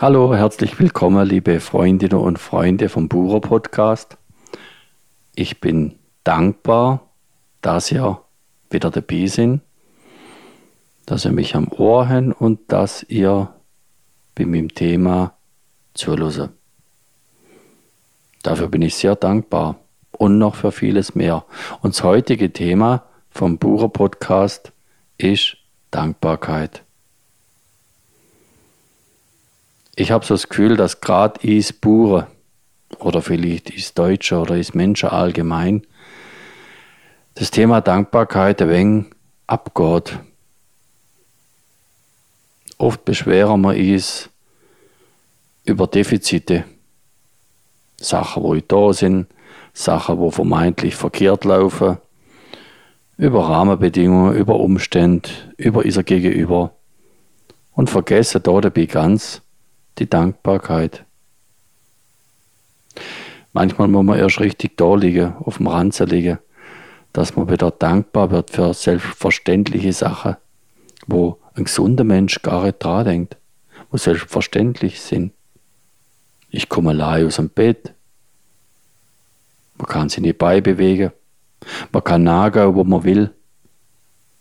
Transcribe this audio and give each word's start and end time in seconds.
Hallo, 0.00 0.32
herzlich 0.32 0.78
willkommen, 0.78 1.26
liebe 1.26 1.58
Freundinnen 1.58 2.20
und 2.20 2.38
Freunde 2.38 2.88
vom 2.88 3.08
Bucher 3.08 3.40
Podcast. 3.40 4.16
Ich 5.34 5.60
bin 5.60 5.96
dankbar, 6.22 7.10
dass 7.62 7.90
ihr 7.90 8.20
wieder 8.70 8.92
dabei 8.92 9.26
sind, 9.26 9.60
dass 11.04 11.24
ihr 11.24 11.32
mich 11.32 11.56
am 11.56 11.66
Ohr 11.72 12.08
habt 12.08 12.40
und 12.40 12.60
dass 12.70 13.02
ihr 13.08 13.52
bei 14.36 14.46
meinem 14.46 14.72
Thema 14.72 15.34
zuhört. 15.94 16.50
Dafür 18.44 18.68
bin 18.68 18.82
ich 18.82 18.94
sehr 18.94 19.16
dankbar 19.16 19.80
und 20.12 20.38
noch 20.38 20.54
für 20.54 20.70
vieles 20.70 21.16
mehr. 21.16 21.44
Und 21.82 21.96
das 21.96 22.04
heutige 22.04 22.52
Thema 22.52 23.02
vom 23.30 23.58
Bucher 23.58 23.88
Podcast 23.88 24.70
ist 25.16 25.56
Dankbarkeit. 25.90 26.84
Ich 29.98 30.12
habe 30.12 30.24
so 30.24 30.34
das 30.34 30.48
Gefühl, 30.48 30.76
dass 30.76 31.00
gerade 31.00 31.40
is 31.40 31.72
Bure 31.72 32.28
oder 33.00 33.20
vielleicht 33.20 33.70
is 33.70 33.94
Deutsche 33.94 34.38
oder 34.38 34.56
is 34.56 34.72
Menschen 34.72 35.08
allgemein 35.08 35.82
das 37.34 37.50
Thema 37.50 37.80
Dankbarkeit 37.80 38.62
ein 38.62 38.68
wenig 38.68 39.06
abgeht. 39.48 40.18
Oft 42.78 43.04
beschweren 43.04 43.60
wir 43.62 43.76
uns 43.76 44.30
über 45.64 45.88
Defizite. 45.88 46.64
Sachen, 48.00 48.44
wo 48.44 48.54
da 48.54 48.92
sind, 48.92 49.26
Sachen, 49.72 50.18
wo 50.18 50.30
vermeintlich 50.30 50.94
verkehrt 50.94 51.44
laufen, 51.44 51.98
über 53.16 53.48
Rahmenbedingungen, 53.48 54.36
über 54.36 54.60
Umstände, 54.60 55.28
über 55.56 55.84
unser 55.84 56.04
Gegenüber 56.04 56.72
und 57.72 57.90
vergessen 57.90 58.42
da 58.44 58.60
dabei 58.60 58.86
ganz, 58.86 59.42
die 59.98 60.08
Dankbarkeit. 60.08 61.04
Manchmal 63.52 63.88
muss 63.88 64.04
man 64.04 64.18
erst 64.18 64.40
richtig 64.40 64.76
da 64.76 64.94
liegen, 64.94 65.34
auf 65.36 65.56
dem 65.56 65.66
Ranzen 65.66 66.06
liegen, 66.06 66.38
dass 67.12 67.36
man 67.36 67.50
wieder 67.50 67.70
dankbar 67.70 68.30
wird 68.30 68.50
für 68.50 68.74
selbstverständliche 68.74 69.92
Sachen, 69.92 70.36
wo 71.06 71.38
ein 71.54 71.64
gesunder 71.64 72.04
Mensch 72.04 72.42
gar 72.42 72.64
nicht 72.64 72.82
dran 72.82 73.04
denkt, 73.04 73.36
wo 73.90 73.96
selbstverständlich 73.96 75.00
sind. 75.00 75.32
Ich 76.50 76.68
komme 76.68 76.90
allein 76.90 77.26
aus 77.26 77.36
dem 77.36 77.50
Bett. 77.50 77.94
Man 79.76 79.86
kann 79.86 80.08
sich 80.08 80.20
nicht 80.20 80.38
beibewegen. 80.38 81.12
Man 81.92 82.04
kann 82.04 82.22
nachgehen, 82.22 82.74
wo 82.74 82.84
man 82.84 83.04
will. 83.04 83.34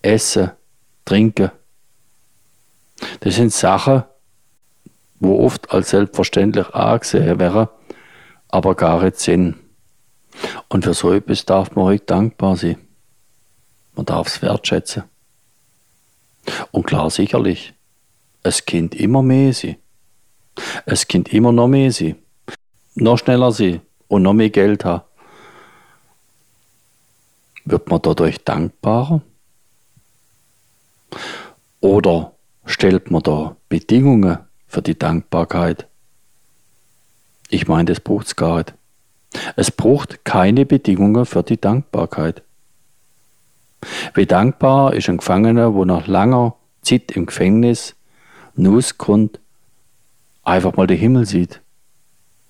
Essen, 0.00 0.50
trinken. 1.04 1.50
Das 3.20 3.36
sind 3.36 3.52
Sachen, 3.52 4.04
wo 5.22 5.44
oft 5.44 5.72
als 5.72 5.90
selbstverständlich 5.90 6.68
angesehen 6.74 7.38
wäre, 7.38 7.70
aber 8.48 8.74
gar 8.74 9.02
nicht 9.02 9.20
sind. 9.20 9.54
Und 10.68 10.84
für 10.84 10.94
so 10.94 11.12
etwas 11.12 11.46
darf 11.46 11.76
man 11.76 11.84
heute 11.84 12.04
dankbar 12.06 12.56
sein. 12.56 12.76
Man 13.94 14.04
darf 14.04 14.26
es 14.26 14.42
wertschätzen. 14.42 15.04
Und 16.72 16.86
klar, 16.86 17.08
sicherlich, 17.08 17.72
es 18.42 18.66
Kind 18.66 18.96
immer 18.96 19.22
mehr 19.22 19.52
sein. 19.52 19.76
Es 20.86 21.06
Kind 21.06 21.32
immer 21.32 21.52
noch 21.52 21.68
mehr 21.68 21.92
sein. 21.92 22.16
Noch 22.96 23.18
schneller 23.18 23.52
sein 23.52 23.80
und 24.08 24.22
noch 24.22 24.32
mehr 24.32 24.50
Geld 24.50 24.84
haben. 24.84 25.04
Wird 27.64 27.88
man 27.88 28.02
dadurch 28.02 28.42
dankbarer? 28.42 29.22
Oder 31.80 32.32
stellt 32.64 33.10
man 33.12 33.22
da 33.22 33.56
Bedingungen 33.68 34.38
für 34.72 34.80
die 34.80 34.98
Dankbarkeit. 34.98 35.86
Ich 37.50 37.68
meine, 37.68 37.84
das 37.84 38.00
braucht 38.00 38.26
es 38.28 38.36
gar 38.36 38.58
nicht. 38.58 38.74
Es 39.54 39.70
braucht 39.70 40.24
keine 40.24 40.64
Bedingungen 40.64 41.26
für 41.26 41.42
die 41.42 41.60
Dankbarkeit. 41.60 42.42
Wie 44.14 44.24
dankbar 44.24 44.94
ist 44.94 45.10
ein 45.10 45.18
Gefangener, 45.18 45.74
wo 45.74 45.84
nach 45.84 46.06
langer 46.06 46.54
Zeit 46.80 47.12
im 47.12 47.26
Gefängnis 47.26 47.94
Nussgrund 48.54 49.40
einfach 50.42 50.74
mal 50.76 50.86
den 50.86 50.98
Himmel 50.98 51.26
sieht, 51.26 51.60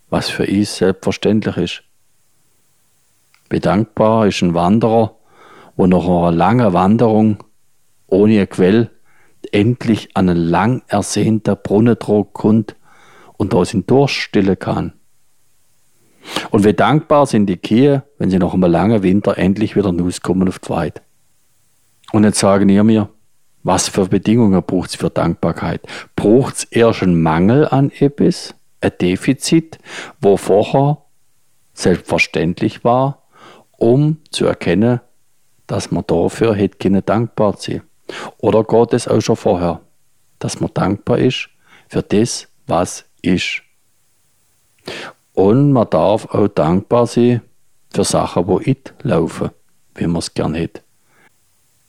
was 0.09 0.29
für 0.29 0.45
ihn 0.45 0.65
selbstverständlich 0.65 1.57
ist. 1.57 1.83
Wie 3.51 3.61
dankbar 3.61 4.29
ist 4.29 4.43
ein 4.43 4.55
Wanderer, 4.55 5.17
wo 5.77 5.87
nach 5.89 6.05
einer 6.05 6.31
langen 6.31 6.73
Wanderung 6.73 7.43
ohne 8.07 8.41
ein 8.41 8.49
Quell 8.49 8.91
endlich 9.53 10.09
an 10.15 10.29
einen 10.29 10.39
lang 10.39 10.83
ersehnten 10.89 11.57
Brunnendruck 11.63 12.33
kommt 12.33 12.75
und 13.37 13.53
da 13.53 13.65
sind 13.65 13.91
Durst 13.91 14.15
stillen 14.15 14.59
kann. 14.59 14.95
Und 16.51 16.65
wie 16.65 16.73
dankbar 16.73 17.27
sind 17.27 17.47
die 17.47 17.57
Kühe, 17.57 18.05
wenn 18.19 18.31
sie 18.31 18.39
nach 18.39 18.55
einem 18.55 18.71
langen 18.71 19.03
Winter 19.03 19.39
endlich 19.39 19.77
wieder 19.77 19.97
rauskommen 19.97 20.49
auf 20.49 20.59
die 20.59 20.71
Weide. 20.71 21.01
Und 22.13 22.25
jetzt 22.25 22.39
sagen 22.39 22.69
ihr 22.69 22.85
mir, 22.85 23.09
was 23.63 23.89
für 23.89 24.07
Bedingungen 24.07 24.63
braucht 24.63 24.91
es 24.91 24.97
für 24.97 25.11
Dankbarkeit? 25.11 25.83
Braucht 26.17 26.57
es 26.57 26.65
erst 26.65 27.03
einen 27.03 27.23
Mangel 27.23 27.67
an 27.67 27.91
etwas, 27.91 28.55
ein 28.81 28.93
Defizit, 29.01 29.79
wo 30.21 30.37
vorher 30.37 30.99
selbstverständlich 31.75 32.85
war, 32.85 33.23
um 33.79 34.19
zu 34.31 34.47
erkennen, 34.47 35.01
dass 35.67 35.91
man 35.91 36.05
dafür 36.07 36.55
hätte 36.55 37.03
dankbar 37.03 37.57
sein 37.59 37.83
oder 38.39 38.65
geht 38.65 38.93
es 38.93 39.09
auch 39.09 39.21
schon 39.21 39.37
vorher, 39.37 39.81
dass 40.39 40.61
man 40.61 40.71
dankbar 40.75 41.19
ist 41.19 41.49
für 41.89 42.03
das, 42.03 42.49
was 42.67 43.05
ist. 43.23 43.63
Und 45.35 45.73
man 45.73 45.89
darf 45.91 46.27
auch 46.27 46.49
dankbar 46.49 47.07
sein 47.07 47.43
für 47.91 48.05
Sachen, 48.05 48.47
wo 48.47 48.61
it 48.61 48.93
laufen, 49.03 49.51
wie 49.95 50.07
man 50.07 50.19
es 50.19 50.35
gern 50.35 50.55
hätte. 50.55 50.83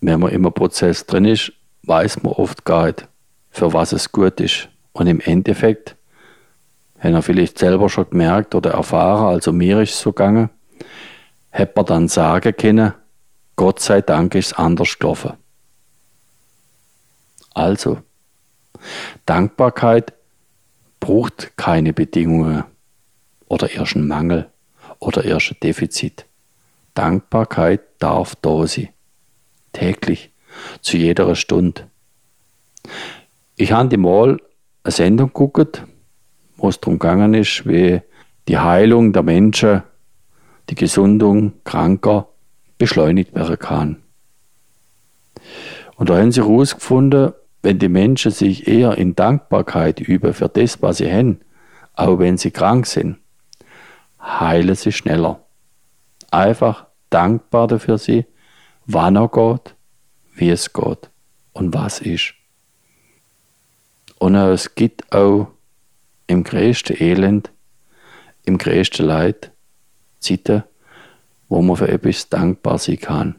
Wenn 0.01 0.19
man 0.19 0.31
im 0.31 0.43
Prozess 0.43 1.05
drin 1.05 1.25
ist, 1.25 1.51
weiß 1.83 2.23
man 2.23 2.33
oft 2.33 2.65
gar 2.65 2.87
nicht, 2.87 3.07
für 3.49 3.73
was 3.73 3.93
es 3.93 4.11
gut 4.11 4.39
ist. 4.39 4.69
Und 4.93 5.07
im 5.07 5.19
Endeffekt, 5.19 5.95
haben 7.03 7.15
er 7.15 7.21
vielleicht 7.21 7.59
selber 7.59 7.89
schon 7.89 8.09
gemerkt 8.09 8.55
oder 8.55 8.71
erfahren, 8.71 9.33
also 9.33 9.51
mir 9.51 9.81
ist 9.81 9.91
es 9.91 9.99
so 9.99 10.13
gegangen, 10.13 10.49
hätte 11.49 11.73
man 11.75 11.85
dann 11.85 12.07
sagen 12.07 12.55
können, 12.55 12.93
Gott 13.55 13.79
sei 13.79 14.01
Dank 14.01 14.35
ist 14.35 14.47
es 14.47 14.53
anders 14.53 14.97
gelaufen. 14.97 15.33
Also, 17.53 18.01
Dankbarkeit 19.25 20.13
braucht 20.99 21.55
keine 21.57 21.93
Bedingungen 21.93 22.63
oder 23.47 23.69
erst 23.71 23.95
einen 23.95 24.07
Mangel 24.07 24.49
oder 24.99 25.23
erst 25.23 25.51
ein 25.51 25.57
Defizit. 25.61 26.25
Dankbarkeit 26.93 27.81
darf 27.99 28.35
da 28.35 28.65
sein. 28.67 28.89
Täglich, 29.73 30.31
zu 30.81 30.97
jeder 30.97 31.35
Stunde. 31.35 31.89
Ich 33.55 33.71
habe 33.71 33.97
mal 33.97 34.39
eine 34.83 34.91
Sendung 34.91 35.27
geguckt, 35.27 35.83
wo 36.57 36.69
es 36.69 36.79
darum 36.79 36.99
gegangen 36.99 37.33
ist, 37.33 37.67
wie 37.67 38.01
die 38.47 38.57
Heilung 38.57 39.13
der 39.13 39.23
Menschen, 39.23 39.83
die 40.69 40.75
Gesundung 40.75 41.53
Kranker 41.63 42.29
beschleunigt 42.77 43.33
werden 43.35 43.59
kann. 43.59 44.03
Und 45.95 46.09
da 46.09 46.17
haben 46.17 46.31
sie 46.31 46.41
herausgefunden, 46.41 47.33
wenn 47.63 47.79
die 47.79 47.89
Menschen 47.89 48.31
sich 48.31 48.67
eher 48.67 48.97
in 48.97 49.15
Dankbarkeit 49.15 50.01
üben 50.01 50.33
für 50.33 50.49
das, 50.49 50.81
was 50.81 50.97
sie 50.97 51.11
haben, 51.11 51.39
auch 51.93 52.19
wenn 52.19 52.37
sie 52.37 52.51
krank 52.51 52.85
sind, 52.85 53.17
heilen 54.21 54.75
sie 54.75 54.91
schneller. 54.91 55.41
Einfach 56.29 56.87
dankbar 57.09 57.67
dafür 57.67 57.97
sie, 57.97 58.25
wann 58.85 59.15
er 59.15 59.29
geht, 59.29 59.75
wie 60.35 60.49
es 60.49 60.73
geht 60.73 61.09
und 61.53 61.73
was 61.73 61.99
ist. 62.01 62.33
Und 64.19 64.35
es 64.35 64.75
gibt 64.75 65.11
auch 65.13 65.47
im 66.27 66.43
größten 66.43 67.01
Elend, 67.01 67.51
im 68.43 68.57
größten 68.57 69.05
Leid 69.05 69.51
Zeiten, 70.19 70.63
wo 71.47 71.61
man 71.61 71.77
für 71.77 71.87
etwas 71.87 72.29
dankbar 72.29 72.77
sein 72.77 72.99
kann. 72.99 73.35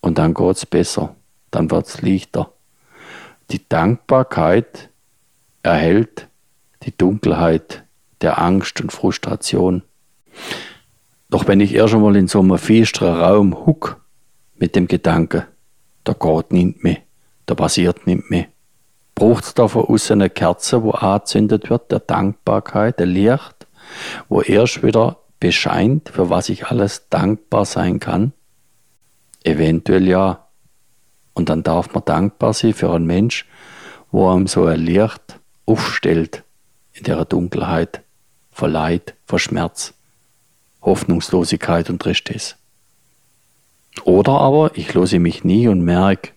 Und 0.00 0.18
dann 0.18 0.34
geht 0.34 0.56
es 0.56 0.66
besser, 0.66 1.16
dann 1.50 1.70
wird 1.70 1.86
es 1.86 2.02
leichter. 2.02 2.52
Die 3.50 3.68
Dankbarkeit 3.68 4.90
erhält 5.62 6.28
die 6.82 6.96
Dunkelheit 6.96 7.84
der 8.20 8.40
Angst 8.40 8.80
und 8.80 8.92
Frustration. 8.92 9.82
Doch 11.28 11.46
wenn 11.46 11.60
ich 11.60 11.74
erst 11.74 11.94
einmal 11.94 12.16
in 12.16 12.28
so 12.28 12.40
einem 12.40 12.58
finsteren 12.58 13.20
Raum 13.20 13.66
huck 13.66 14.00
mit 14.56 14.76
dem 14.76 14.86
Gedanke, 14.86 15.46
da 16.04 16.12
geht 16.12 16.52
nichts 16.52 16.82
mehr, 16.82 16.98
da 17.46 17.54
passiert 17.54 18.06
nichts 18.06 18.30
mehr, 18.30 18.46
braucht 19.14 19.44
es 19.44 19.54
da 19.54 19.68
von 19.68 19.84
außen 19.84 20.20
eine 20.20 20.30
Kerze, 20.30 20.82
wo 20.82 20.92
angezündet 20.92 21.68
wird, 21.68 21.90
der 21.90 22.00
Dankbarkeit, 22.00 22.98
der 22.98 23.06
Licht, 23.06 23.66
wo 24.28 24.40
erst 24.40 24.82
wieder 24.82 25.18
bescheint, 25.40 26.08
für 26.08 26.30
was 26.30 26.48
ich 26.48 26.66
alles 26.66 27.08
dankbar 27.08 27.64
sein 27.64 28.00
kann? 28.00 28.32
Eventuell 29.42 30.06
ja, 30.08 30.45
und 31.36 31.50
dann 31.50 31.62
darf 31.62 31.92
man 31.92 32.02
dankbar 32.04 32.54
sein 32.54 32.72
für 32.72 32.90
einen 32.92 33.06
Mensch, 33.06 33.44
wo 34.10 34.30
einem 34.30 34.46
so 34.46 34.64
ein 34.64 34.80
Licht 34.80 35.38
aufstellt, 35.66 36.42
in 36.94 37.04
der 37.04 37.26
Dunkelheit, 37.26 38.00
vor 38.50 38.68
Leid, 38.68 39.14
vor 39.26 39.38
Schmerz, 39.38 39.92
Hoffnungslosigkeit 40.80 41.90
und 41.90 42.00
Tristesse. 42.00 42.54
Oder 44.04 44.32
aber 44.32 44.70
ich 44.76 44.94
lose 44.94 45.18
mich 45.18 45.44
nie 45.44 45.68
und 45.68 45.82
merke, 45.82 46.30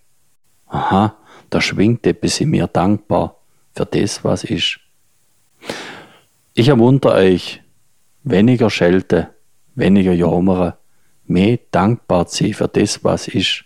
aha, 0.67 1.15
da 1.49 1.61
schwingt 1.61 2.05
etwas 2.05 2.41
in 2.41 2.49
mir 2.49 2.67
dankbar 2.67 3.37
für 3.73 3.85
das, 3.85 4.25
was 4.25 4.43
ist. 4.43 4.79
Ich 6.55 6.67
ermuntere 6.67 7.13
euch, 7.13 7.61
weniger 8.23 8.69
Schelte, 8.69 9.29
weniger 9.75 10.11
Jammern, 10.11 10.73
mehr 11.25 11.57
dankbar 11.71 12.27
zu 12.27 12.43
sein 12.43 12.53
für 12.53 12.67
das, 12.67 13.01
was 13.05 13.29
ist. 13.29 13.63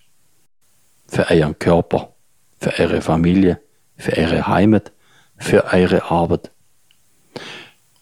Für 1.14 1.30
euren 1.30 1.60
Körper, 1.60 2.16
für 2.60 2.74
eure 2.80 3.00
Familie, 3.00 3.60
für 3.98 4.18
eure 4.18 4.48
Heimat, 4.48 4.92
für 5.38 5.72
eure 5.72 6.10
Arbeit. 6.10 6.50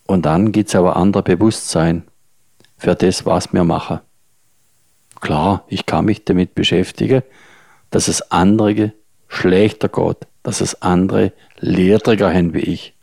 Und 0.08 0.25
dann 0.25 0.54
gibt 0.54 0.69
es 0.69 0.75
aber 0.75 0.96
andere 0.96 1.22
Bewusstsein 1.22 2.08
für 2.78 2.96
das, 2.96 3.25
was 3.25 3.52
wir 3.52 3.66
machen. 3.66 4.00
Klar, 5.19 5.66
ich 5.68 5.86
kann 5.86 6.06
mich 6.06 6.24
damit 6.24 6.56
beschäftigen, 6.56 7.22
dass 7.90 8.08
es 8.08 8.31
andere 8.31 8.94
schlechter 9.28 9.90
geht, 9.90 10.25
dass 10.44 10.62
es 10.62 10.81
andere 10.81 11.34
lehrträger 11.60 12.34
haben 12.34 12.54
wie 12.54 12.60
ich. 12.60 12.94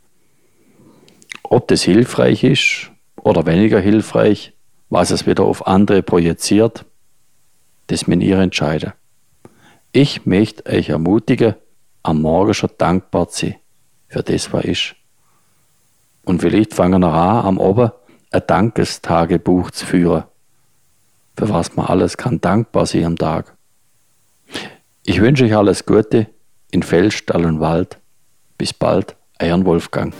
Ob 1.43 1.67
das 1.67 1.83
hilfreich 1.83 2.43
ist 2.43 2.89
oder 3.15 3.45
weniger 3.45 3.79
hilfreich, 3.79 4.53
was 4.89 5.11
es 5.11 5.27
wieder 5.27 5.43
auf 5.43 5.67
andere 5.67 6.01
projiziert, 6.01 6.83
das 7.85 8.07
müssen 8.07 8.21
ihr 8.21 8.39
entscheiden. 8.39 8.93
Ich 9.91 10.25
möchte 10.25 10.65
euch 10.71 10.89
ermutigen, 10.89 11.55
am 12.03 12.21
Morgen 12.21 12.53
schon 12.53 12.69
dankbar 12.77 13.27
zu 13.29 13.47
sein 13.47 13.55
für 14.07 14.21
das, 14.21 14.53
was 14.53 14.65
ist. 14.65 14.95
Und 16.25 16.41
vielleicht 16.41 16.73
fangen 16.73 17.01
wir 17.01 17.11
an, 17.11 17.45
am 17.45 17.57
Oben 17.57 17.91
ein 18.31 18.41
Dankestagebuch 18.45 19.71
zu 19.71 19.85
führen, 19.85 20.25
für 21.35 21.49
was 21.49 21.75
man 21.75 21.87
alles 21.87 22.17
kann 22.17 22.39
dankbar 22.39 22.85
sein 22.85 23.05
am 23.05 23.15
Tag. 23.17 23.55
Ich 25.03 25.21
wünsche 25.21 25.45
euch 25.45 25.55
alles 25.55 25.85
Gute 25.85 26.27
in 26.69 26.83
Feldstall 26.83 27.45
und 27.45 27.59
Wald. 27.59 27.97
Bis 28.59 28.73
bald, 28.73 29.15
euer 29.41 29.65
Wolfgang. 29.65 30.13